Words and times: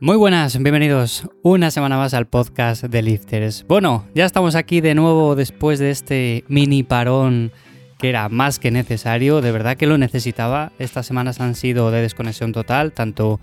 Muy 0.00 0.16
buenas, 0.16 0.56
bienvenidos 0.62 1.24
una 1.42 1.72
semana 1.72 1.96
más 1.96 2.14
al 2.14 2.28
podcast 2.28 2.84
de 2.84 3.02
Lifters. 3.02 3.64
Bueno, 3.66 4.06
ya 4.14 4.26
estamos 4.26 4.54
aquí 4.54 4.80
de 4.80 4.94
nuevo 4.94 5.34
después 5.34 5.80
de 5.80 5.90
este 5.90 6.44
mini 6.46 6.84
parón 6.84 7.50
que 7.98 8.08
era 8.08 8.28
más 8.28 8.60
que 8.60 8.70
necesario, 8.70 9.40
de 9.40 9.50
verdad 9.50 9.76
que 9.76 9.88
lo 9.88 9.98
necesitaba. 9.98 10.70
Estas 10.78 11.04
semanas 11.04 11.40
han 11.40 11.56
sido 11.56 11.90
de 11.90 12.00
desconexión 12.00 12.52
total, 12.52 12.92
tanto 12.92 13.40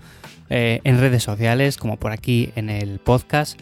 eh, 0.48 0.80
en 0.84 0.98
redes 0.98 1.22
sociales 1.22 1.76
como 1.76 1.98
por 1.98 2.10
aquí 2.10 2.48
en 2.56 2.70
el 2.70 3.00
podcast. 3.00 3.60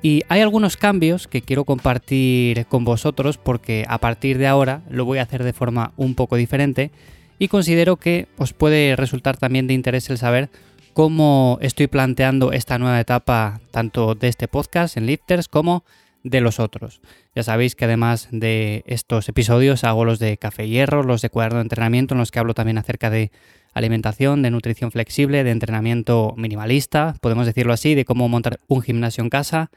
Y 0.00 0.22
hay 0.28 0.40
algunos 0.40 0.76
cambios 0.76 1.26
que 1.26 1.42
quiero 1.42 1.64
compartir 1.64 2.66
con 2.66 2.84
vosotros 2.84 3.38
porque 3.38 3.84
a 3.88 3.98
partir 3.98 4.38
de 4.38 4.46
ahora 4.46 4.82
lo 4.88 5.04
voy 5.04 5.18
a 5.18 5.22
hacer 5.22 5.42
de 5.42 5.52
forma 5.52 5.94
un 5.96 6.14
poco 6.14 6.36
diferente 6.36 6.92
y 7.40 7.48
considero 7.48 7.96
que 7.96 8.28
os 8.38 8.52
puede 8.52 8.94
resultar 8.94 9.36
también 9.36 9.66
de 9.66 9.74
interés 9.74 10.08
el 10.10 10.18
saber 10.18 10.48
cómo 10.96 11.58
estoy 11.60 11.88
planteando 11.88 12.52
esta 12.52 12.78
nueva 12.78 12.98
etapa 12.98 13.60
tanto 13.70 14.14
de 14.14 14.28
este 14.28 14.48
podcast 14.48 14.96
en 14.96 15.04
Lifters 15.04 15.46
como 15.46 15.84
de 16.22 16.40
los 16.40 16.58
otros. 16.58 17.02
Ya 17.34 17.42
sabéis 17.42 17.74
que 17.74 17.84
además 17.84 18.28
de 18.30 18.82
estos 18.86 19.28
episodios 19.28 19.84
hago 19.84 20.06
los 20.06 20.18
de 20.18 20.38
Café 20.38 20.66
Hierro, 20.66 21.02
los 21.02 21.20
de 21.20 21.28
cuaderno 21.28 21.58
de 21.58 21.64
entrenamiento, 21.64 22.14
en 22.14 22.18
los 22.20 22.30
que 22.30 22.38
hablo 22.38 22.54
también 22.54 22.78
acerca 22.78 23.10
de 23.10 23.30
alimentación, 23.74 24.40
de 24.40 24.50
nutrición 24.50 24.90
flexible, 24.90 25.44
de 25.44 25.50
entrenamiento 25.50 26.32
minimalista, 26.38 27.14
podemos 27.20 27.44
decirlo 27.44 27.74
así, 27.74 27.94
de 27.94 28.06
cómo 28.06 28.26
montar 28.30 28.58
un 28.66 28.80
gimnasio 28.80 29.22
en 29.22 29.28
casa. 29.28 29.70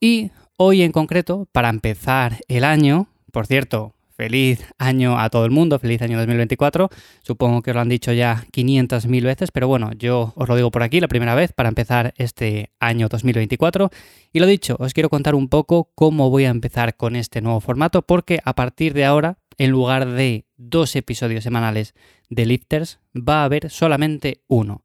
Y 0.00 0.32
hoy 0.56 0.82
en 0.82 0.90
concreto, 0.90 1.46
para 1.52 1.68
empezar 1.68 2.40
el 2.48 2.64
año, 2.64 3.06
por 3.30 3.46
cierto, 3.46 3.94
Feliz 4.16 4.64
año 4.78 5.18
a 5.18 5.28
todo 5.28 5.44
el 5.44 5.50
mundo, 5.50 5.80
feliz 5.80 6.00
año 6.00 6.16
2024. 6.18 6.88
Supongo 7.22 7.62
que 7.62 7.72
os 7.72 7.74
lo 7.74 7.80
han 7.80 7.88
dicho 7.88 8.12
ya 8.12 8.46
500.000 8.52 9.24
veces, 9.24 9.50
pero 9.50 9.66
bueno, 9.66 9.90
yo 9.98 10.32
os 10.36 10.48
lo 10.48 10.54
digo 10.54 10.70
por 10.70 10.84
aquí 10.84 11.00
la 11.00 11.08
primera 11.08 11.34
vez 11.34 11.52
para 11.52 11.68
empezar 11.68 12.14
este 12.16 12.70
año 12.78 13.08
2024. 13.08 13.90
Y 14.32 14.38
lo 14.38 14.46
dicho, 14.46 14.76
os 14.78 14.94
quiero 14.94 15.10
contar 15.10 15.34
un 15.34 15.48
poco 15.48 15.90
cómo 15.96 16.30
voy 16.30 16.44
a 16.44 16.50
empezar 16.50 16.96
con 16.96 17.16
este 17.16 17.40
nuevo 17.40 17.58
formato, 17.58 18.02
porque 18.02 18.38
a 18.44 18.54
partir 18.54 18.94
de 18.94 19.04
ahora, 19.04 19.38
en 19.58 19.72
lugar 19.72 20.08
de 20.08 20.46
dos 20.56 20.94
episodios 20.94 21.42
semanales 21.42 21.94
de 22.30 22.46
Lifters, 22.46 23.00
va 23.16 23.42
a 23.42 23.44
haber 23.46 23.68
solamente 23.68 24.42
uno. 24.46 24.84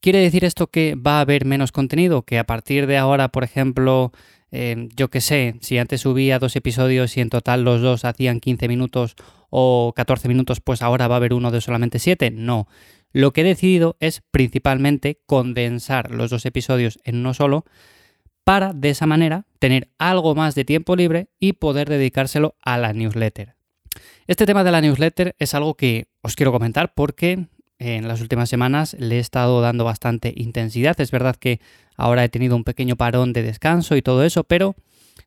¿Quiere 0.00 0.20
decir 0.20 0.42
esto 0.42 0.68
que 0.68 0.94
va 0.94 1.18
a 1.18 1.20
haber 1.20 1.44
menos 1.44 1.70
contenido? 1.70 2.22
Que 2.22 2.38
a 2.38 2.44
partir 2.44 2.86
de 2.86 2.96
ahora, 2.96 3.28
por 3.28 3.44
ejemplo, 3.44 4.12
Em, 4.56 4.88
yo 4.94 5.10
qué 5.10 5.20
sé, 5.20 5.56
si 5.62 5.78
antes 5.78 6.02
subía 6.02 6.38
dos 6.38 6.54
episodios 6.54 7.16
y 7.16 7.20
en 7.20 7.28
total 7.28 7.64
los 7.64 7.80
dos 7.80 8.04
hacían 8.04 8.38
15 8.38 8.68
minutos 8.68 9.16
o 9.50 9.92
14 9.96 10.28
minutos, 10.28 10.60
pues 10.60 10.80
ahora 10.80 11.08
va 11.08 11.16
a 11.16 11.18
haber 11.18 11.34
uno 11.34 11.50
de 11.50 11.60
solamente 11.60 11.98
7. 11.98 12.30
No. 12.30 12.68
Lo 13.10 13.32
que 13.32 13.40
he 13.40 13.44
decidido 13.44 13.96
es 13.98 14.22
principalmente 14.30 15.18
condensar 15.26 16.12
los 16.12 16.30
dos 16.30 16.46
episodios 16.46 17.00
en 17.02 17.16
uno 17.16 17.34
solo 17.34 17.64
para 18.44 18.72
de 18.72 18.90
esa 18.90 19.06
manera 19.06 19.44
tener 19.58 19.88
algo 19.98 20.36
más 20.36 20.54
de 20.54 20.64
tiempo 20.64 20.94
libre 20.94 21.30
y 21.40 21.54
poder 21.54 21.88
dedicárselo 21.88 22.54
a 22.62 22.78
la 22.78 22.92
newsletter. 22.92 23.56
Este 24.28 24.46
tema 24.46 24.62
de 24.62 24.70
la 24.70 24.80
newsletter 24.80 25.34
es 25.40 25.54
algo 25.54 25.74
que 25.74 26.06
os 26.22 26.36
quiero 26.36 26.52
comentar 26.52 26.94
porque 26.94 27.48
en 27.84 28.08
las 28.08 28.20
últimas 28.20 28.48
semanas 28.48 28.96
le 28.98 29.16
he 29.16 29.20
estado 29.20 29.60
dando 29.60 29.84
bastante 29.84 30.32
intensidad. 30.36 31.00
Es 31.00 31.10
verdad 31.10 31.36
que 31.36 31.60
ahora 31.96 32.24
he 32.24 32.28
tenido 32.28 32.56
un 32.56 32.64
pequeño 32.64 32.96
parón 32.96 33.32
de 33.32 33.42
descanso 33.42 33.96
y 33.96 34.02
todo 34.02 34.24
eso, 34.24 34.44
pero 34.44 34.74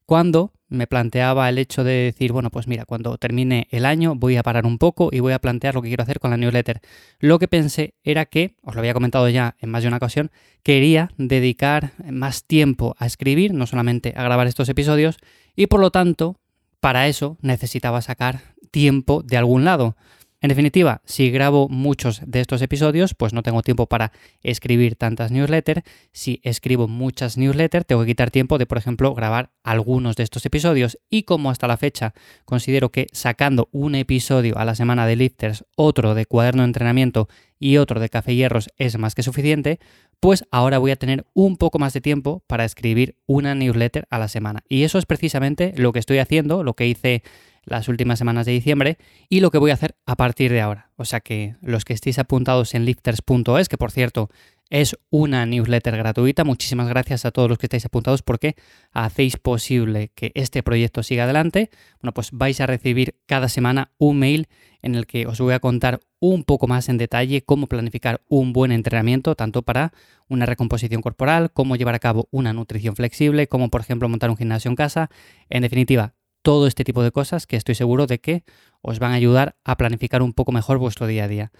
cuando 0.05 0.52
me 0.69 0.88
planteaba 0.88 1.47
el 1.49 1.58
hecho 1.58 1.83
de 1.83 1.94
decir, 1.94 2.31
bueno, 2.31 2.49
pues 2.49 2.67
mira, 2.67 2.86
cuando 2.86 3.17
termine 3.17 3.67
el 3.72 3.86
año 3.86 4.16
voy 4.16 4.36
a 4.36 4.44
parar 4.44 4.66
un 4.66 4.77
poco 4.77 5.09
y 5.11 5.19
voy 5.19 5.33
a 5.33 5.39
plantear 5.39 5.75
lo 5.75 5.81
que 5.81 5.88
quiero 5.88 6.03
hacer 6.03 6.19
con 6.19 6.31
la 6.31 6.38
newsletter. 6.38 6.81
Lo 7.19 7.39
que 7.39 7.47
pensé 7.47 7.94
era 8.03 8.25
que, 8.25 8.55
os 8.61 8.75
lo 8.75 8.80
había 8.80 8.94
comentado 8.94 9.30
ya 9.30 9.55
en 9.59 9.69
más 9.69 9.83
de 9.83 9.88
una 9.88 9.97
ocasión, 9.97 10.31
quería 10.64 11.11
dedicar 11.17 11.94
más 12.09 12.44
tiempo 12.44 12.95
a 12.99 13.05
escribir, 13.05 13.53
no 13.53 13.66
solamente 13.66 14.14
a 14.16 14.23
grabar 14.23 14.47
estos 14.47 14.69
episodios, 14.69 15.17
y 15.55 15.67
por 15.67 15.80
lo 15.80 15.92
tanto, 15.92 16.38
para 16.80 17.08
eso 17.08 17.37
necesitaba 17.42 18.02
sacar 18.02 18.42
tiempo 18.71 19.23
de 19.23 19.37
algún 19.37 19.64
lado. 19.64 19.95
En 20.39 20.49
definitiva, 20.49 21.02
si 21.03 21.31
grabo 21.31 21.67
muchos 21.67 22.21
de 22.23 22.42
estos 22.42 22.61
episodios, 22.61 23.15
pues 23.15 23.33
no 23.33 23.42
tengo 23.42 23.64
tiempo 23.64 23.87
para 23.87 24.11
escribir 24.43 24.95
tantas 24.95 25.31
newsletters. 25.31 25.81
Si 26.11 26.39
escribo 26.43 26.87
muchas 26.87 27.37
newsletters, 27.37 27.87
tengo 27.87 28.02
que 28.02 28.09
quitar 28.09 28.30
tiempo 28.30 28.59
de, 28.59 28.67
por 28.67 28.77
ejemplo, 28.77 29.15
grabar 29.15 29.49
algunos 29.64 30.15
de 30.15 30.21
estos 30.21 30.45
episodios. 30.45 30.99
Y 31.09 31.23
como 31.23 31.49
hasta 31.49 31.67
la 31.67 31.77
fecha 31.77 32.14
considero 32.45 32.92
que 32.92 33.08
sacando 33.14 33.67
un 33.71 33.95
episodio 33.95 34.59
a 34.59 34.65
la 34.65 34.75
semana 34.75 35.08
de 35.08 35.15
Lifters, 35.15 35.65
otro 35.75 36.14
de 36.14 36.27
cuaderno 36.27 36.61
de 36.61 36.67
entrenamiento 36.67 37.27
y 37.59 37.77
otro 37.77 37.99
de 37.99 38.09
café 38.09 38.36
hierros 38.36 38.69
es 38.77 38.95
más 38.99 39.15
que 39.15 39.23
suficiente, 39.23 39.80
pues 40.20 40.45
ahora 40.52 40.78
voy 40.78 40.92
a 40.92 40.95
tener 40.95 41.26
un 41.33 41.58
poco 41.58 41.80
más 41.80 41.94
de 41.94 42.02
tiempo 42.02 42.44
para 42.48 42.66
escribir 42.66 43.16
una 43.26 43.55
newsletter 43.55 44.08
a 44.10 44.20
la 44.20 44.28
semana. 44.28 44.64
Y 44.67 44.83
eso 44.83 44.98
es 44.98 45.05
precisamente 45.05 45.73
lo 45.78 45.94
que 45.94 46.00
estoy 46.00 46.20
haciendo, 46.20 46.64
lo 46.64 46.73
que 46.73 46.88
hice 46.88 47.23
las 47.67 47.89
últimas 47.89 48.17
semanas 48.17 48.45
de 48.45 48.54
diciembre 48.54 48.98
y 49.30 49.42
lo 49.42 49.52
que 49.52 49.58
voy 49.58 49.72
a 49.72 49.76
hacer 49.76 49.95
a 50.05 50.16
partir 50.16 50.52
de 50.52 50.61
ahora. 50.61 50.89
O 50.95 51.05
sea 51.05 51.20
que 51.20 51.55
los 51.61 51.86
que 51.86 51.94
estéis 51.94 52.17
apuntados 52.17 52.73
en 52.73 52.86
lifters.es, 52.86 53.70
que 53.70 53.78
por 53.78 53.92
cierto 53.92 54.30
es 54.70 54.98
una 55.10 55.45
newsletter 55.45 55.95
gratuita, 55.95 56.44
muchísimas 56.44 56.88
gracias 56.88 57.26
a 57.26 57.32
todos 57.32 57.50
los 57.50 57.58
que 57.58 57.67
estáis 57.67 57.86
apuntados 57.86 58.22
porque 58.22 58.55
hacéis 58.92 59.38
posible 59.38 60.11
que 60.14 60.32
este 60.36 60.64
proyecto 60.64 61.04
siga 61.04 61.23
adelante. 61.23 61.70
Bueno, 62.02 62.14
pues 62.14 62.32
vais 62.32 62.60
a 62.60 62.66
recibir 62.66 63.16
cada 63.26 63.50
semana 63.50 63.92
un 63.98 64.20
mail 64.20 64.48
en 64.82 64.95
el 64.95 65.08
que 65.08 65.26
os 65.26 65.39
voy 65.39 65.54
a 65.54 65.60
contar 65.60 66.00
un 66.20 66.44
poco 66.44 66.67
más 66.67 66.89
en 66.89 66.98
detalle 66.98 67.44
cómo 67.44 67.67
planificar 67.67 68.22
un 68.28 68.54
buen 68.54 68.72
entrenamiento, 68.72 69.36
tanto 69.36 69.61
para 69.61 69.94
una 70.28 70.45
recomposición 70.45 71.02
corporal, 71.02 71.52
cómo 71.52 71.76
llevar 71.76 71.95
a 71.95 71.99
cabo 71.99 72.28
una 72.32 72.54
nutrición 72.54 72.95
flexible, 72.95 73.48
como 73.48 73.70
por 73.70 73.82
ejemplo 73.82 74.10
montar 74.10 74.30
un 74.30 74.38
gimnasio 74.38 74.70
en 74.70 74.76
casa. 74.76 75.10
En 75.49 75.61
definitiva, 75.61 76.14
todo 76.42 76.67
este 76.67 76.84
tipo 76.84 77.04
de 77.04 77.11
cosas 77.11 77.48
que 77.48 77.55
estoy 77.55 77.76
seguro 77.76 78.08
de 78.08 78.20
que 78.20 78.44
os 78.82 78.99
van 78.99 79.11
a 79.11 79.16
ayudar 79.16 79.58
a 79.64 79.78
planificar 79.78 80.22
un 80.22 80.34
poco 80.34 80.52
mejor 80.52 80.78
vuestro 80.78 81.08
día 81.08 81.26
a 81.26 81.28
día. 81.28 81.52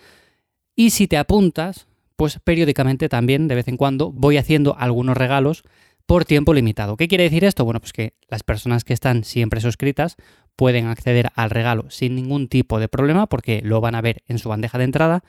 Y 0.76 0.92
si 0.92 1.08
te 1.08 1.18
apuntas, 1.18 1.88
pues 2.18 2.40
periódicamente 2.44 3.08
también, 3.08 3.48
de 3.48 3.56
vez 3.56 3.70
en 3.70 3.78
cuando, 3.78 4.12
voy 4.12 4.38
haciendo 4.38 4.76
algunos 4.78 5.16
regalos 5.16 5.64
por 6.06 6.26
tiempo 6.26 6.54
limitado. 6.54 6.98
¿Qué 6.98 7.08
quiere 7.08 7.26
decir 7.26 7.44
esto? 7.44 7.64
Bueno, 7.64 7.80
pues 7.80 7.94
que 7.94 8.14
las 8.28 8.42
personas 8.42 8.84
que 8.84 8.94
están 8.94 9.24
siempre 9.24 9.62
suscritas 9.62 10.16
pueden 10.56 10.88
acceder 10.88 11.30
al 11.36 11.52
regalo 11.52 11.90
sin 11.90 12.16
ningún 12.16 12.48
tipo 12.48 12.80
de 12.80 12.88
problema 12.88 13.28
porque 13.28 13.62
lo 13.64 13.82
van 13.82 13.94
a 13.94 14.02
ver 14.02 14.24
en 14.28 14.40
su 14.40 14.50
bandeja 14.50 14.78
de 14.78 14.86
entrada, 14.86 15.24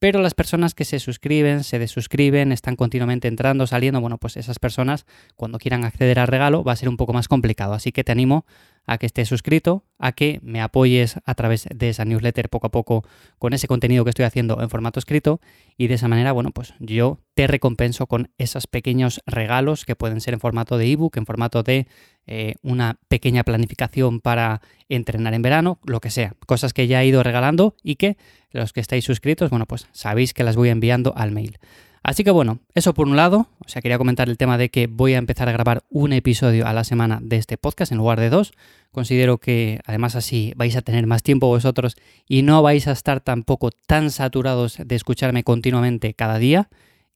pero 0.00 0.20
las 0.20 0.34
personas 0.34 0.74
que 0.74 0.84
se 0.84 0.98
suscriben, 0.98 1.62
se 1.62 1.78
desuscriben, 1.78 2.50
están 2.50 2.74
continuamente 2.74 3.28
entrando, 3.28 3.68
saliendo, 3.68 4.00
bueno, 4.00 4.18
pues 4.18 4.36
esas 4.36 4.58
personas 4.58 5.06
cuando 5.36 5.58
quieran 5.58 5.84
acceder 5.84 6.18
al 6.18 6.26
regalo 6.26 6.64
va 6.64 6.72
a 6.72 6.76
ser 6.76 6.88
un 6.88 6.96
poco 6.96 7.12
más 7.12 7.28
complicado. 7.28 7.74
Así 7.74 7.92
que 7.92 8.02
te 8.02 8.10
animo 8.10 8.44
a 8.86 8.98
que 8.98 9.06
estés 9.06 9.28
suscrito, 9.28 9.84
a 9.98 10.12
que 10.12 10.40
me 10.42 10.60
apoyes 10.60 11.16
a 11.24 11.34
través 11.34 11.68
de 11.72 11.88
esa 11.88 12.04
newsletter 12.04 12.48
poco 12.48 12.66
a 12.66 12.70
poco 12.70 13.04
con 13.38 13.52
ese 13.52 13.68
contenido 13.68 14.04
que 14.04 14.10
estoy 14.10 14.24
haciendo 14.24 14.60
en 14.60 14.70
formato 14.70 14.98
escrito 14.98 15.40
y 15.76 15.86
de 15.86 15.94
esa 15.94 16.08
manera, 16.08 16.32
bueno, 16.32 16.50
pues 16.50 16.74
yo 16.80 17.20
te 17.34 17.46
recompenso 17.46 18.06
con 18.06 18.30
esos 18.38 18.66
pequeños 18.66 19.20
regalos 19.26 19.84
que 19.84 19.96
pueden 19.96 20.20
ser 20.20 20.34
en 20.34 20.40
formato 20.40 20.78
de 20.78 20.90
ebook, 20.90 21.16
en 21.16 21.26
formato 21.26 21.62
de 21.62 21.86
eh, 22.26 22.54
una 22.62 22.98
pequeña 23.08 23.44
planificación 23.44 24.20
para 24.20 24.60
entrenar 24.88 25.34
en 25.34 25.42
verano, 25.42 25.78
lo 25.84 26.00
que 26.00 26.10
sea, 26.10 26.34
cosas 26.46 26.72
que 26.72 26.86
ya 26.86 27.02
he 27.02 27.06
ido 27.06 27.22
regalando 27.22 27.76
y 27.82 27.96
que 27.96 28.16
los 28.50 28.72
que 28.72 28.80
estáis 28.80 29.04
suscritos, 29.04 29.50
bueno, 29.50 29.66
pues 29.66 29.88
sabéis 29.92 30.34
que 30.34 30.44
las 30.44 30.56
voy 30.56 30.68
enviando 30.68 31.14
al 31.16 31.32
mail. 31.32 31.58
Así 32.02 32.24
que 32.24 32.32
bueno, 32.32 32.58
eso 32.74 32.94
por 32.94 33.06
un 33.06 33.14
lado, 33.14 33.46
o 33.64 33.68
sea, 33.68 33.80
quería 33.80 33.98
comentar 33.98 34.28
el 34.28 34.36
tema 34.36 34.58
de 34.58 34.70
que 34.70 34.88
voy 34.88 35.14
a 35.14 35.18
empezar 35.18 35.48
a 35.48 35.52
grabar 35.52 35.84
un 35.88 36.12
episodio 36.12 36.66
a 36.66 36.72
la 36.72 36.82
semana 36.82 37.20
de 37.22 37.36
este 37.36 37.56
podcast 37.56 37.92
en 37.92 37.98
lugar 37.98 38.18
de 38.18 38.28
dos. 38.28 38.52
Considero 38.90 39.38
que 39.38 39.80
además 39.86 40.16
así 40.16 40.52
vais 40.56 40.76
a 40.76 40.82
tener 40.82 41.06
más 41.06 41.22
tiempo 41.22 41.46
vosotros 41.46 41.96
y 42.26 42.42
no 42.42 42.60
vais 42.60 42.88
a 42.88 42.92
estar 42.92 43.20
tampoco 43.20 43.70
tan 43.70 44.10
saturados 44.10 44.78
de 44.84 44.96
escucharme 44.96 45.44
continuamente 45.44 46.14
cada 46.14 46.38
día. 46.38 46.68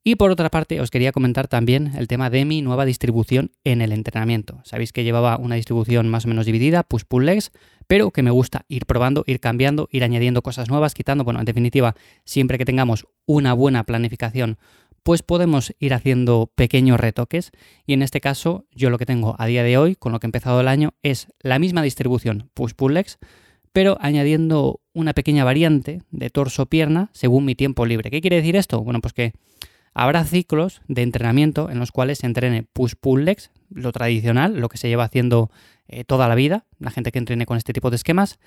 Y 0.08 0.14
por 0.14 0.30
otra 0.30 0.50
parte, 0.50 0.80
os 0.80 0.92
quería 0.92 1.10
comentar 1.10 1.48
también 1.48 1.90
el 1.98 2.06
tema 2.06 2.30
de 2.30 2.44
mi 2.44 2.62
nueva 2.62 2.84
distribución 2.84 3.50
en 3.64 3.80
el 3.80 3.90
entrenamiento. 3.90 4.60
Sabéis 4.62 4.92
que 4.92 5.02
llevaba 5.02 5.36
una 5.36 5.56
distribución 5.56 6.08
más 6.08 6.26
o 6.26 6.28
menos 6.28 6.46
dividida, 6.46 6.84
push-pull 6.84 7.26
legs, 7.26 7.50
pero 7.88 8.12
que 8.12 8.22
me 8.22 8.30
gusta 8.30 8.66
ir 8.68 8.86
probando, 8.86 9.24
ir 9.26 9.40
cambiando, 9.40 9.88
ir 9.90 10.04
añadiendo 10.04 10.42
cosas 10.42 10.70
nuevas, 10.70 10.94
quitando, 10.94 11.24
bueno, 11.24 11.40
en 11.40 11.44
definitiva, 11.44 11.96
siempre 12.24 12.56
que 12.56 12.64
tengamos 12.64 13.08
una 13.26 13.52
buena 13.52 13.82
planificación, 13.82 14.58
pues 15.02 15.24
podemos 15.24 15.74
ir 15.80 15.92
haciendo 15.92 16.52
pequeños 16.54 17.00
retoques. 17.00 17.50
Y 17.84 17.92
en 17.92 18.02
este 18.02 18.20
caso, 18.20 18.64
yo 18.70 18.90
lo 18.90 18.98
que 18.98 19.06
tengo 19.06 19.34
a 19.40 19.46
día 19.46 19.64
de 19.64 19.76
hoy, 19.76 19.96
con 19.96 20.12
lo 20.12 20.20
que 20.20 20.28
he 20.28 20.28
empezado 20.28 20.60
el 20.60 20.68
año, 20.68 20.94
es 21.02 21.26
la 21.40 21.58
misma 21.58 21.82
distribución 21.82 22.48
push-pull 22.54 22.94
legs, 22.94 23.18
pero 23.72 23.98
añadiendo 24.00 24.78
una 24.92 25.14
pequeña 25.14 25.42
variante 25.42 26.02
de 26.12 26.30
torso-pierna 26.30 27.10
según 27.12 27.44
mi 27.44 27.56
tiempo 27.56 27.84
libre. 27.86 28.12
¿Qué 28.12 28.20
quiere 28.20 28.36
decir 28.36 28.54
esto? 28.54 28.84
Bueno, 28.84 29.00
pues 29.00 29.12
que 29.12 29.32
Habrá 29.98 30.24
ciclos 30.24 30.82
de 30.88 31.00
entrenamiento 31.00 31.70
en 31.70 31.78
los 31.78 31.90
cuales 31.90 32.18
se 32.18 32.26
entrene 32.26 32.64
push-pull 32.64 33.24
legs, 33.24 33.50
lo 33.70 33.92
tradicional, 33.92 34.60
lo 34.60 34.68
que 34.68 34.76
se 34.76 34.88
lleva 34.90 35.04
haciendo 35.04 35.50
eh, 35.88 36.04
toda 36.04 36.28
la 36.28 36.34
vida, 36.34 36.66
la 36.78 36.90
gente 36.90 37.10
que 37.10 37.18
entrene 37.18 37.46
con 37.46 37.56
este 37.56 37.72
tipo 37.72 37.88
de 37.88 37.96
esquemas. 37.96 38.38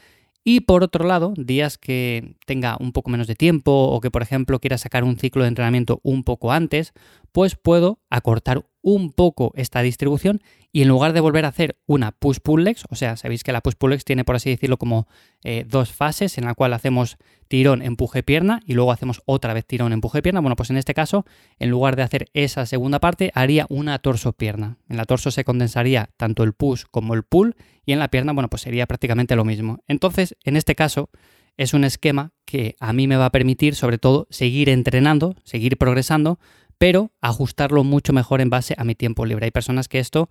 Y 0.44 0.60
por 0.60 0.84
otro 0.84 1.08
lado, 1.08 1.34
días 1.36 1.80
que 1.80 2.36
tenga 2.46 2.78
un 2.80 2.92
poco 2.92 3.10
menos 3.10 3.26
de 3.26 3.34
tiempo 3.34 3.72
o 3.72 4.00
que, 4.00 4.12
por 4.12 4.22
ejemplo, 4.22 4.60
quiera 4.60 4.78
sacar 4.78 5.04
un 5.04 5.18
ciclo 5.18 5.42
de 5.42 5.48
entrenamiento 5.48 6.00
un 6.04 6.24
poco 6.24 6.52
antes, 6.52 6.94
pues 7.32 7.56
puedo 7.56 7.98
acortar 8.12 8.64
un 8.82 9.12
poco 9.12 9.52
esta 9.56 9.82
distribución 9.82 10.42
y 10.72 10.84
en 10.84 10.88
lugar 10.88 11.14
de 11.14 11.20
volver 11.20 11.46
a 11.46 11.50
hacer 11.50 11.78
una 11.88 12.12
push-pull 12.12 12.64
legs, 12.64 12.84
o 12.90 12.96
sea, 12.96 13.18
sabéis 13.18 13.44
que 13.44 13.52
la 13.52 13.62
push-pull 13.62 13.90
legs 13.90 14.06
tiene 14.06 14.24
por 14.24 14.36
así 14.36 14.50
decirlo 14.50 14.78
como 14.78 15.08
eh, 15.44 15.66
dos 15.68 15.92
fases 15.92 16.38
en 16.38 16.46
la 16.46 16.54
cual 16.54 16.74
hacemos 16.74 17.18
tirón, 17.48 17.82
empuje, 17.82 18.22
pierna 18.24 18.62
y 18.66 18.74
luego 18.74 18.92
hacemos 18.92 19.22
otra 19.26 19.54
vez 19.54 19.66
tirón, 19.66 19.92
empuje, 19.92 20.22
pierna. 20.22 20.42
Bueno, 20.42 20.56
pues 20.56 20.70
en 20.70 20.78
este 20.78 20.94
caso, 20.94 21.26
en 21.58 21.70
lugar 21.70 21.96
de 21.96 22.04
hacer 22.04 22.30
esa 22.34 22.66
segunda 22.66 23.00
parte, 23.00 23.32
haría 23.34 23.66
una 23.70 23.98
torso-pierna. 24.00 24.78
En 24.88 24.98
la 24.98 25.06
torso 25.06 25.32
se 25.32 25.44
condensaría 25.44 26.10
tanto 26.18 26.44
el 26.44 26.54
push 26.54 26.84
como 26.92 27.16
el 27.16 27.24
pull 27.24 27.56
y 27.86 27.94
en 27.94 28.00
la 28.00 28.10
pierna, 28.10 28.34
bueno, 28.34 28.50
pues 28.50 28.62
sería 28.62 28.86
prácticamente 28.86 29.36
lo 29.36 29.46
mismo. 29.46 29.80
Entonces, 29.88 30.36
en 30.44 30.56
este 30.56 30.76
caso, 30.76 31.10
es 31.58 31.74
un 31.74 31.84
esquema 31.84 32.32
que 32.46 32.78
a 32.80 32.94
mí 32.94 33.08
me 33.08 33.18
va 33.18 33.26
a 33.26 33.32
permitir 33.32 33.76
sobre 33.76 33.98
todo 33.98 34.28
seguir 34.30 34.70
entrenando, 34.70 35.36
seguir 35.44 35.78
progresando, 35.78 36.40
pero 36.80 37.12
ajustarlo 37.22 37.84
mucho 37.84 38.14
mejor 38.14 38.42
en 38.42 38.50
base 38.50 38.74
a 38.78 38.84
mi 38.84 38.96
tiempo 38.96 39.26
libre. 39.26 39.46
Hay 39.46 39.52
personas 39.52 39.88
que 39.88 40.00
esto 40.00 40.30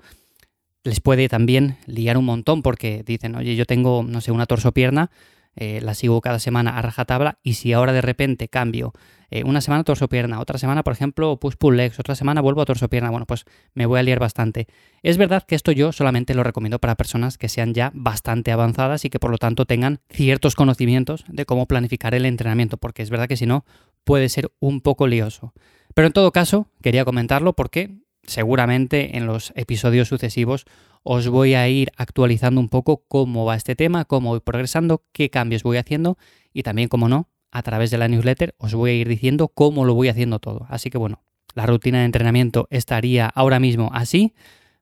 les 0.82 1.00
puede 1.00 1.28
también 1.28 1.76
liar 1.86 2.16
un 2.16 2.24
montón 2.24 2.62
porque 2.62 3.04
dicen, 3.06 3.36
oye, 3.36 3.54
yo 3.54 3.66
tengo, 3.66 4.02
no 4.02 4.20
sé, 4.20 4.32
una 4.32 4.46
torso 4.46 4.72
pierna, 4.72 5.10
eh, 5.54 5.80
la 5.82 5.94
sigo 5.94 6.20
cada 6.20 6.38
semana 6.38 6.78
a 6.78 6.82
rajatabla 6.82 7.38
y 7.42 7.54
si 7.54 7.72
ahora 7.72 7.92
de 7.92 8.00
repente 8.00 8.48
cambio 8.48 8.92
eh, 9.30 9.42
una 9.44 9.60
semana 9.60 9.84
torso 9.84 10.08
pierna, 10.08 10.40
otra 10.40 10.56
semana, 10.56 10.82
por 10.82 10.94
ejemplo, 10.94 11.38
push 11.38 11.56
pull 11.58 11.76
legs, 11.76 11.98
otra 11.98 12.14
semana 12.14 12.40
vuelvo 12.40 12.62
a 12.62 12.64
torso 12.64 12.88
pierna, 12.88 13.10
bueno, 13.10 13.26
pues 13.26 13.44
me 13.74 13.84
voy 13.84 13.98
a 13.98 14.02
liar 14.02 14.18
bastante. 14.18 14.68
Es 15.02 15.18
verdad 15.18 15.44
que 15.46 15.54
esto 15.54 15.72
yo 15.72 15.92
solamente 15.92 16.32
lo 16.32 16.44
recomiendo 16.44 16.78
para 16.78 16.94
personas 16.94 17.36
que 17.36 17.48
sean 17.48 17.74
ya 17.74 17.90
bastante 17.92 18.52
avanzadas 18.52 19.04
y 19.04 19.10
que 19.10 19.18
por 19.18 19.30
lo 19.30 19.36
tanto 19.36 19.66
tengan 19.66 20.00
ciertos 20.08 20.54
conocimientos 20.54 21.24
de 21.28 21.44
cómo 21.44 21.66
planificar 21.66 22.14
el 22.14 22.24
entrenamiento, 22.24 22.78
porque 22.78 23.02
es 23.02 23.10
verdad 23.10 23.28
que 23.28 23.36
si 23.36 23.44
no 23.44 23.66
puede 24.04 24.30
ser 24.30 24.50
un 24.60 24.80
poco 24.80 25.06
lioso. 25.06 25.52
Pero 25.98 26.06
en 26.06 26.12
todo 26.12 26.30
caso, 26.30 26.68
quería 26.80 27.04
comentarlo 27.04 27.54
porque 27.54 27.90
seguramente 28.22 29.16
en 29.16 29.26
los 29.26 29.52
episodios 29.56 30.06
sucesivos 30.06 30.64
os 31.02 31.26
voy 31.26 31.54
a 31.54 31.68
ir 31.68 31.90
actualizando 31.96 32.60
un 32.60 32.68
poco 32.68 33.02
cómo 33.08 33.44
va 33.44 33.56
este 33.56 33.74
tema, 33.74 34.04
cómo 34.04 34.28
voy 34.28 34.38
progresando, 34.38 35.02
qué 35.10 35.28
cambios 35.28 35.64
voy 35.64 35.76
haciendo 35.76 36.16
y 36.52 36.62
también, 36.62 36.88
como 36.88 37.08
no, 37.08 37.30
a 37.50 37.62
través 37.64 37.90
de 37.90 37.98
la 37.98 38.06
newsletter 38.06 38.54
os 38.58 38.74
voy 38.74 38.90
a 38.90 38.94
ir 38.94 39.08
diciendo 39.08 39.48
cómo 39.48 39.84
lo 39.84 39.94
voy 39.94 40.06
haciendo 40.06 40.38
todo. 40.38 40.66
Así 40.68 40.88
que 40.88 40.98
bueno, 40.98 41.24
la 41.56 41.66
rutina 41.66 41.98
de 41.98 42.04
entrenamiento 42.04 42.68
estaría 42.70 43.26
ahora 43.26 43.58
mismo 43.58 43.90
así. 43.92 44.34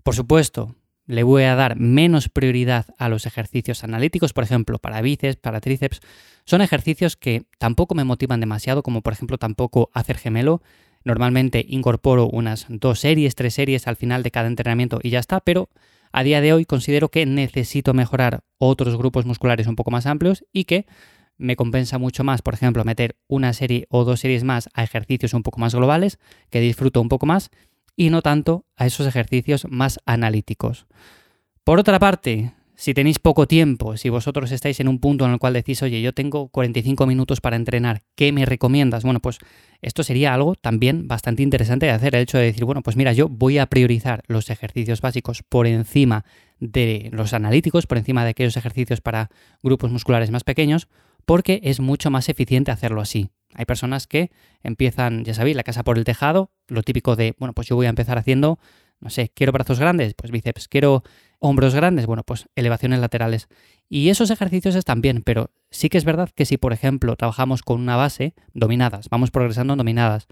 Por 0.03 0.15
supuesto, 0.15 0.77
le 1.07 1.23
voy 1.23 1.45
a 1.45 1.55
dar 1.55 1.77
menos 1.77 2.29
prioridad 2.29 2.87
a 2.99 3.09
los 3.09 3.25
ejercicios 3.25 3.85
analíticos, 3.85 4.35
por 4.35 4.45
ejemplo, 4.45 4.79
para 4.79 5.01
bíceps, 5.01 5.37
para 5.37 5.63
tríceps. 5.63 6.01
Son 6.45 6.61
ejercicios 6.61 7.17
que 7.17 7.47
tampoco 7.59 7.95
me 7.95 8.05
motivan 8.05 8.41
demasiado, 8.41 8.83
como 8.83 9.01
por 9.01 9.15
ejemplo 9.15 9.39
tampoco 9.39 9.89
hacer 9.95 10.19
gemelo. 10.19 10.61
Normalmente 11.07 11.65
incorporo 11.69 12.27
unas 12.27 12.67
dos 12.69 12.99
series, 12.99 13.37
tres 13.37 13.55
series 13.55 13.87
al 13.87 13.95
final 13.95 14.25
de 14.25 14.33
cada 14.33 14.49
entrenamiento 14.49 14.99
y 15.01 15.11
ya 15.11 15.21
está, 15.21 15.39
pero 15.39 15.71
a 16.11 16.25
día 16.25 16.41
de 16.41 16.53
hoy 16.53 16.65
considero 16.65 17.11
que 17.11 17.25
necesito 17.27 17.95
mejorar 17.95 18.41
otros 18.59 18.97
grupos 18.97 19.25
musculares 19.25 19.69
un 19.69 19.77
poco 19.77 19.93
más 19.93 20.07
amplios 20.07 20.45
y 20.53 20.65
que 20.65 20.85
me 21.39 21.55
compensa 21.55 21.99
mucho 21.99 22.25
más, 22.25 22.43
por 22.43 22.55
ejemplo, 22.55 22.83
meter 22.83 23.15
una 23.29 23.53
serie 23.53 23.87
o 23.89 24.03
dos 24.03 24.19
series 24.19 24.43
más 24.43 24.69
a 24.75 24.83
ejercicios 24.83 25.33
un 25.33 25.45
poco 25.45 25.61
más 25.61 25.77
globales, 25.77 26.19
que 26.51 26.59
disfruto 26.59 27.01
un 27.01 27.09
poco 27.09 27.25
más, 27.25 27.51
y 27.95 28.11
no 28.11 28.21
tanto 28.21 28.67
a 28.75 28.85
esos 28.85 29.07
ejercicios 29.07 29.65
más 29.71 30.01
analíticos. 30.07 30.89
Por 31.63 31.79
otra 31.79 32.01
parte, 32.01 32.53
si 32.77 32.93
tenéis 32.93 33.19
poco 33.19 33.47
tiempo, 33.47 33.97
si 33.97 34.11
vosotros 34.11 34.53
estáis 34.53 34.79
en 34.81 34.89
un 34.89 35.01
punto 35.01 35.25
en 35.25 35.33
el 35.33 35.39
cual 35.39 35.55
decís, 35.55 35.83
oye, 35.83 36.03
yo 36.03 36.13
tengo 36.13 36.49
45 36.49 37.07
minutos 37.07 37.41
para 37.41 37.57
entrenar, 37.57 38.03
¿qué 38.15 38.33
me 38.33 38.45
recomiendas? 38.45 39.03
Bueno, 39.03 39.21
pues 39.21 39.39
esto 39.81 40.03
sería 40.03 40.35
algo 40.35 40.55
también 40.55 41.09
bastante 41.09 41.43
interesante 41.43 41.87
de 41.87 41.93
hacer, 41.93 42.15
el 42.15 42.23
hecho 42.23 42.37
de 42.37 42.45
decir, 42.45 42.67
bueno, 42.67 42.83
pues 42.83 42.97
mira, 42.97 43.15
yo 43.15 43.29
voy 43.29 43.57
a 43.59 43.67
priorizar 43.67 44.23
los 44.27 44.51
ejercicios 44.51 45.01
básicos 45.01 45.43
por 45.43 45.67
encima 45.67 46.27
de 46.61 47.09
los 47.13 47.33
analíticos, 47.33 47.87
por 47.87 47.97
encima 47.97 48.25
de 48.25 48.31
aquellos 48.31 48.59
ejercicios 48.59 49.01
para 49.01 49.31
grupos 49.63 49.91
musculares 49.91 50.31
más 50.31 50.45
pequeños, 50.45 50.89
porque 51.25 51.61
es 51.65 51.81
mucho 51.81 52.11
más 52.11 52.29
eficiente 52.29 52.71
hacerlo 52.71 53.01
así. 53.01 53.31
Hay 53.55 53.65
personas 53.65 54.07
que 54.07 54.31
empiezan, 54.63 55.25
ya 55.25 55.33
sabéis, 55.33 55.57
la 55.57 55.63
casa 55.63 55.83
por 55.83 55.97
el 55.97 56.05
tejado, 56.05 56.51
lo 56.69 56.83
típico 56.83 57.17
de, 57.17 57.35
bueno, 57.39 57.55
pues 57.55 57.69
yo 57.69 57.75
voy 57.75 57.87
a 57.87 57.91
empezar 57.91 58.19
haciendo 58.19 58.59
no 59.01 59.11
sé, 59.11 59.31
quiero 59.35 59.53
brazos 59.53 59.79
grandes, 59.79 60.15
pues 60.15 60.31
bíceps, 60.31 60.69
quiero 60.69 61.03
hombros 61.39 61.75
grandes, 61.75 62.07
bueno, 62.07 62.23
pues 62.23 62.49
elevaciones 62.55 63.01
laterales. 63.01 63.49
Y 63.89 64.09
esos 64.09 64.31
ejercicios 64.31 64.75
están 64.75 65.01
bien, 65.01 65.23
pero 65.23 65.51
sí 65.71 65.89
que 65.89 65.99
es 65.99 66.05
verdad 66.05 66.31
que 66.35 66.45
si, 66.45 66.57
por 66.57 66.73
ejemplo, 66.73 67.17
trabajamos 67.17 67.63
con 67.63 67.81
una 67.81 67.97
base 67.97 68.35
dominadas, 68.53 69.09
vamos 69.09 69.31
progresando 69.31 69.75
en 69.75 69.79
dominadas, 69.79 70.27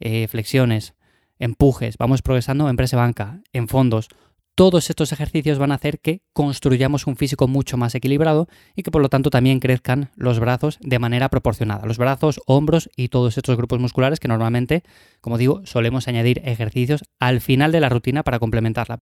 eh, 0.00 0.26
flexiones, 0.28 0.94
empujes, 1.38 1.96
vamos 1.98 2.22
progresando 2.22 2.68
en 2.68 2.76
prese 2.76 2.96
banca, 2.96 3.40
en 3.52 3.68
fondos, 3.68 4.08
todos 4.56 4.88
estos 4.88 5.12
ejercicios 5.12 5.58
van 5.58 5.70
a 5.70 5.74
hacer 5.74 6.00
que 6.00 6.22
construyamos 6.32 7.06
un 7.06 7.16
físico 7.16 7.46
mucho 7.46 7.76
más 7.76 7.94
equilibrado 7.94 8.48
y 8.74 8.82
que 8.82 8.90
por 8.90 9.02
lo 9.02 9.10
tanto 9.10 9.28
también 9.28 9.60
crezcan 9.60 10.10
los 10.16 10.40
brazos 10.40 10.78
de 10.80 10.98
manera 10.98 11.28
proporcionada. 11.28 11.84
Los 11.84 11.98
brazos, 11.98 12.40
hombros 12.46 12.88
y 12.96 13.08
todos 13.08 13.36
estos 13.36 13.58
grupos 13.58 13.80
musculares 13.80 14.18
que 14.18 14.28
normalmente, 14.28 14.82
como 15.20 15.36
digo, 15.36 15.60
solemos 15.66 16.08
añadir 16.08 16.40
ejercicios 16.42 17.04
al 17.20 17.42
final 17.42 17.70
de 17.70 17.80
la 17.80 17.90
rutina 17.90 18.22
para 18.22 18.38
complementarla. 18.38 19.00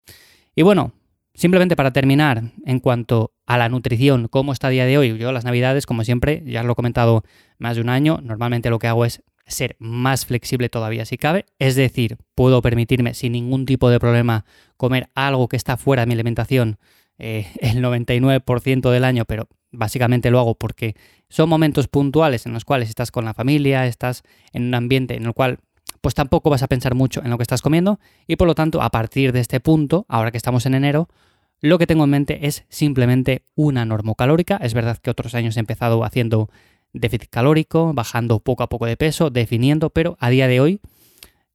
Y 0.57 0.63
bueno, 0.63 0.93
simplemente 1.37 1.77
para 1.77 1.93
terminar, 1.93 2.53
en 2.65 2.81
cuanto 2.81 3.33
a 3.47 3.59
la 3.59 3.69
nutrición, 3.69 4.29
cómo 4.29 4.53
está 4.53 4.69
a 4.69 4.71
día 4.71 4.87
de 4.87 4.99
hoy, 4.99 5.17
yo 5.19 5.33
las 5.33 5.44
navidades, 5.44 5.87
como 5.87 6.03
siempre, 6.03 6.43
ya 6.44 6.62
lo 6.62 6.73
he 6.73 6.75
comentado 6.75 7.23
más 7.59 7.77
de 7.77 7.83
un 7.83 7.88
año, 7.88 8.19
normalmente 8.23 8.71
lo 8.71 8.79
que 8.79 8.88
hago 8.88 9.05
es 9.05 9.23
ser 9.47 9.77
más 9.79 10.27
flexible 10.27 10.69
todavía 10.69 11.05
si 11.05 11.19
cabe, 11.19 11.47
es 11.59 11.77
decir, 11.77 12.19
puedo 12.35 12.61
permitirme 12.62 13.15
sin 13.15 13.33
ningún 13.33 13.65
tipo 13.65 13.88
de 13.91 14.00
problema 14.00 14.44
comer 14.77 15.09
algo 15.15 15.47
que 15.49 15.56
está 15.56 15.77
fuera 15.77 16.03
de 16.03 16.06
mi 16.06 16.15
alimentación 16.15 16.79
eh, 17.19 17.47
el 17.61 17.83
99% 17.83 18.91
del 18.91 19.05
año, 19.05 19.25
pero 19.25 19.49
básicamente 19.71 20.31
lo 20.31 20.41
hago 20.41 20.55
porque 20.56 20.97
son 21.29 21.49
momentos 21.49 21.88
puntuales 21.88 22.47
en 22.47 22.53
los 22.53 22.65
cuales 22.65 22.88
estás 22.88 23.11
con 23.11 23.25
la 23.25 23.35
familia, 23.35 23.87
estás 23.87 24.23
en 24.53 24.65
un 24.65 24.75
ambiente 24.75 25.17
en 25.17 25.27
el 25.27 25.33
cual 25.33 25.59
pues 26.00 26.15
tampoco 26.15 26.50
vas 26.50 26.62
a 26.62 26.69
pensar 26.69 26.94
mucho 26.94 27.23
en 27.23 27.31
lo 27.31 27.37
que 27.37 27.43
estás 27.43 27.62
comiendo 27.62 27.99
y 28.27 28.37
por 28.37 28.47
lo 28.47 28.55
tanto 28.55 28.83
a 28.83 28.91
partir 28.91 29.33
de 29.33 29.41
este 29.41 29.61
punto, 29.61 30.06
ahora 30.09 30.31
que 30.31 30.37
estamos 30.37 30.67
en 30.67 30.75
enero, 30.75 31.09
lo 31.61 31.79
que 31.79 31.87
tengo 31.87 32.05
en 32.05 32.11
mente 32.11 32.47
es 32.47 32.64
simplemente 32.69 33.43
una 33.55 33.85
normocalórica. 33.85 34.56
Es 34.56 34.75
verdad 34.75 34.99
que 34.99 35.11
otros 35.11 35.35
años 35.35 35.56
he 35.56 35.61
empezado 35.61 36.05
haciendo 36.05 36.50
déficit 36.93 37.29
calórico, 37.31 37.93
bajando 37.94 38.41
poco 38.41 38.62
a 38.62 38.69
poco 38.69 38.87
de 38.87 38.97
peso, 38.97 39.31
definiendo, 39.31 39.91
pero 39.91 40.17
a 40.20 40.31
día 40.31 40.49
de 40.49 40.61
hoy 40.61 40.81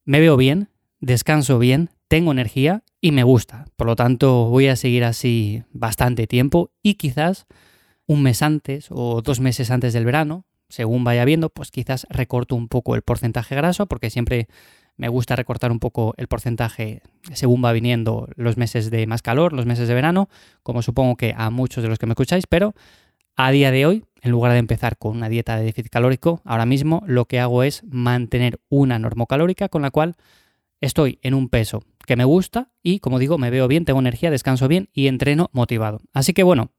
me 0.06 0.20
veo 0.20 0.38
bien, 0.38 0.70
descanso 1.00 1.60
bien, 1.60 1.90
tengo 2.08 2.32
energía 2.32 2.84
y 3.00 3.12
me 3.12 3.24
gusta. 3.24 3.66
Por 3.76 3.88
lo 3.88 3.96
tanto, 3.96 4.50
voy 4.50 4.68
a 4.68 4.76
seguir 4.76 5.04
así 5.04 5.64
bastante 5.72 6.28
tiempo 6.28 6.72
y 6.84 6.96
quizás 6.96 7.48
un 8.06 8.24
mes 8.24 8.42
antes 8.42 8.88
o 8.90 9.22
dos 9.22 9.40
meses 9.40 9.72
antes 9.72 9.94
del 9.94 10.06
verano, 10.06 10.46
según 10.70 11.04
vaya 11.04 11.26
viendo, 11.26 11.50
pues 11.50 11.72
quizás 11.72 12.08
recorto 12.10 12.56
un 12.56 12.68
poco 12.68 12.96
el 12.96 13.02
porcentaje 13.02 13.56
graso, 13.56 13.86
porque 13.88 14.10
siempre 14.10 14.48
me 15.02 15.10
gusta 15.10 15.36
recortar 15.36 15.72
un 15.72 15.80
poco 15.80 16.14
el 16.18 16.28
porcentaje 16.28 17.02
según 17.34 17.66
va 17.66 17.72
viniendo 17.72 18.30
los 18.36 18.56
meses 18.56 18.92
de 18.92 19.08
más 19.08 19.24
calor, 19.24 19.52
los 19.52 19.66
meses 19.66 19.88
de 19.88 19.96
verano, 19.96 20.30
como 20.62 20.84
supongo 20.84 21.16
que 21.16 21.34
a 21.36 21.50
muchos 21.50 21.82
de 21.82 21.90
los 21.90 21.98
que 21.98 22.06
me 22.06 22.12
escucháis, 22.12 22.46
pero 22.46 22.76
a 23.36 23.50
día 23.50 23.72
de 23.72 23.88
hoy, 23.88 24.06
en 24.22 24.30
lugar 24.30 24.52
de 24.52 24.60
empezar 24.60 24.98
con 24.98 25.18
una 25.18 25.28
dieta 25.28 25.58
de 25.58 25.64
déficit 25.64 25.92
calórico, 25.92 26.44
ahora 26.46 26.68
mismo 26.68 27.02
lo 27.08 27.26
que 27.26 27.40
hago 27.40 27.64
es 27.64 27.84
mantener 27.84 28.60
una 28.70 29.00
normocalórica 29.00 29.70
con 29.70 29.82
la 29.82 29.90
cual 29.90 30.14
estoy 30.82 31.18
en 31.24 31.34
un 31.34 31.50
peso 31.50 31.82
que 32.06 32.16
me 32.16 32.24
gusta 32.24 32.70
y, 32.84 33.00
como 33.00 33.18
digo, 33.18 33.40
me 33.40 33.50
veo 33.50 33.68
bien, 33.68 33.86
tengo 33.86 34.00
energía, 34.00 34.30
descanso 34.30 34.68
bien 34.68 34.88
y 34.94 35.08
entreno 35.08 35.50
motivado. 35.52 36.02
Así 36.14 36.34
que 36.34 36.44
bueno, 36.44 36.70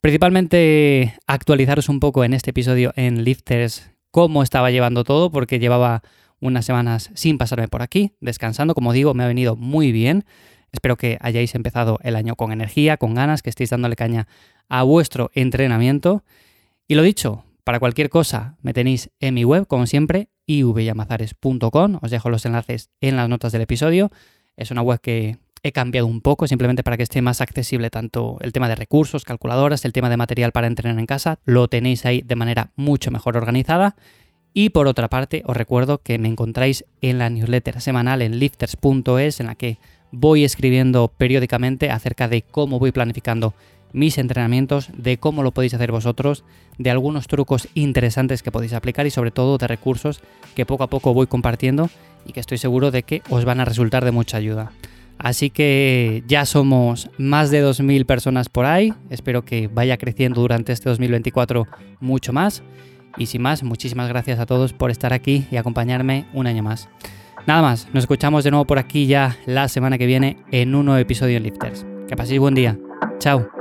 principalmente 0.00 1.14
actualizaros 1.26 1.88
un 1.88 1.98
poco 1.98 2.22
en 2.22 2.34
este 2.34 2.50
episodio 2.50 2.92
en 2.94 3.24
Lifters 3.24 3.90
cómo 4.12 4.44
estaba 4.44 4.70
llevando 4.70 5.02
todo, 5.02 5.32
porque 5.32 5.58
llevaba 5.58 6.02
unas 6.44 6.66
semanas 6.66 7.10
sin 7.14 7.38
pasarme 7.38 7.68
por 7.68 7.82
aquí, 7.82 8.12
descansando, 8.20 8.74
como 8.74 8.92
digo, 8.92 9.14
me 9.14 9.24
ha 9.24 9.26
venido 9.26 9.56
muy 9.56 9.92
bien. 9.92 10.24
Espero 10.72 10.96
que 10.96 11.16
hayáis 11.20 11.54
empezado 11.54 11.98
el 12.02 12.16
año 12.16 12.36
con 12.36 12.52
energía, 12.52 12.98
con 12.98 13.14
ganas, 13.14 13.42
que 13.42 13.50
estéis 13.50 13.70
dándole 13.70 13.96
caña 13.96 14.28
a 14.68 14.82
vuestro 14.82 15.30
entrenamiento. 15.34 16.22
Y 16.86 16.96
lo 16.96 17.02
dicho, 17.02 17.44
para 17.64 17.80
cualquier 17.80 18.10
cosa 18.10 18.56
me 18.60 18.74
tenéis 18.74 19.10
en 19.20 19.34
mi 19.34 19.44
web, 19.44 19.66
como 19.66 19.86
siempre, 19.86 20.28
ivyamazares.com. 20.46 21.98
Os 22.02 22.10
dejo 22.10 22.28
los 22.28 22.44
enlaces 22.44 22.90
en 23.00 23.16
las 23.16 23.28
notas 23.28 23.52
del 23.52 23.62
episodio. 23.62 24.10
Es 24.56 24.70
una 24.70 24.82
web 24.82 25.00
que 25.00 25.38
he 25.62 25.72
cambiado 25.72 26.06
un 26.06 26.20
poco 26.20 26.46
simplemente 26.46 26.82
para 26.82 26.98
que 26.98 27.04
esté 27.04 27.22
más 27.22 27.40
accesible 27.40 27.88
tanto 27.88 28.36
el 28.42 28.52
tema 28.52 28.68
de 28.68 28.74
recursos, 28.74 29.24
calculadoras, 29.24 29.86
el 29.86 29.94
tema 29.94 30.10
de 30.10 30.18
material 30.18 30.52
para 30.52 30.66
entrenar 30.66 30.98
en 30.98 31.06
casa. 31.06 31.38
Lo 31.46 31.68
tenéis 31.68 32.04
ahí 32.04 32.20
de 32.20 32.36
manera 32.36 32.72
mucho 32.76 33.10
mejor 33.10 33.38
organizada. 33.38 33.96
Y 34.56 34.70
por 34.70 34.86
otra 34.86 35.08
parte, 35.08 35.42
os 35.46 35.56
recuerdo 35.56 35.98
que 35.98 36.16
me 36.18 36.28
encontráis 36.28 36.84
en 37.00 37.18
la 37.18 37.28
newsletter 37.28 37.80
semanal 37.80 38.22
en 38.22 38.38
lifters.es, 38.38 39.40
en 39.40 39.46
la 39.46 39.56
que 39.56 39.78
voy 40.12 40.44
escribiendo 40.44 41.08
periódicamente 41.08 41.90
acerca 41.90 42.28
de 42.28 42.42
cómo 42.42 42.78
voy 42.78 42.92
planificando 42.92 43.52
mis 43.92 44.16
entrenamientos, 44.16 44.90
de 44.96 45.18
cómo 45.18 45.42
lo 45.42 45.50
podéis 45.50 45.74
hacer 45.74 45.90
vosotros, 45.90 46.44
de 46.78 46.90
algunos 46.90 47.26
trucos 47.26 47.68
interesantes 47.74 48.44
que 48.44 48.52
podéis 48.52 48.74
aplicar 48.74 49.06
y 49.06 49.10
sobre 49.10 49.32
todo 49.32 49.58
de 49.58 49.66
recursos 49.66 50.20
que 50.54 50.66
poco 50.66 50.84
a 50.84 50.90
poco 50.90 51.14
voy 51.14 51.26
compartiendo 51.26 51.90
y 52.24 52.32
que 52.32 52.40
estoy 52.40 52.58
seguro 52.58 52.92
de 52.92 53.02
que 53.02 53.22
os 53.30 53.44
van 53.44 53.58
a 53.58 53.64
resultar 53.64 54.04
de 54.04 54.12
mucha 54.12 54.36
ayuda. 54.36 54.70
Así 55.18 55.50
que 55.50 56.22
ya 56.26 56.44
somos 56.44 57.10
más 57.18 57.50
de 57.50 57.64
2.000 57.64 58.04
personas 58.04 58.48
por 58.48 58.66
ahí, 58.66 58.92
espero 59.10 59.44
que 59.44 59.68
vaya 59.68 59.96
creciendo 59.96 60.40
durante 60.40 60.72
este 60.72 60.88
2024 60.88 61.66
mucho 62.00 62.32
más. 62.32 62.62
Y 63.16 63.26
sin 63.26 63.42
más, 63.42 63.62
muchísimas 63.62 64.08
gracias 64.08 64.38
a 64.38 64.46
todos 64.46 64.72
por 64.72 64.90
estar 64.90 65.12
aquí 65.12 65.46
y 65.50 65.56
acompañarme 65.56 66.26
un 66.32 66.46
año 66.46 66.62
más. 66.62 66.88
Nada 67.46 67.62
más, 67.62 67.88
nos 67.92 68.04
escuchamos 68.04 68.44
de 68.44 68.50
nuevo 68.50 68.64
por 68.64 68.78
aquí 68.78 69.06
ya 69.06 69.36
la 69.46 69.68
semana 69.68 69.98
que 69.98 70.06
viene 70.06 70.38
en 70.50 70.74
un 70.74 70.86
nuevo 70.86 70.98
episodio 70.98 71.36
en 71.36 71.42
Lifters. 71.42 71.86
Que 72.08 72.16
paséis 72.16 72.40
buen 72.40 72.54
día. 72.54 72.78
Chao. 73.18 73.53